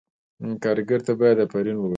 کارګر 0.63 0.99
ته 1.07 1.13
باید 1.19 1.37
آفرین 1.45 1.77
ووایو. 1.77 1.89